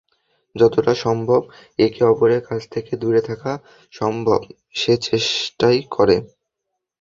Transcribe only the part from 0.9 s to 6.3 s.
সম্ভব একে অপরের কাছ থেকে দূরে থাকা সম্ভব, সে চেষ্টাই করে।